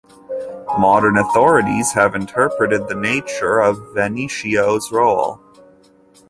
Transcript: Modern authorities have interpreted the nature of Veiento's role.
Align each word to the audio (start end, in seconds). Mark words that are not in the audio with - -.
Modern 0.79 1.15
authorities 1.15 1.91
have 1.93 2.15
interpreted 2.15 2.87
the 2.87 2.95
nature 2.95 3.59
of 3.61 3.77
Veiento's 3.95 4.91
role. 4.91 5.39